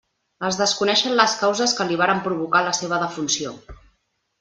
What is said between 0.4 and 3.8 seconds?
Es desconeixen les causes que li varen provocar la seva defunció.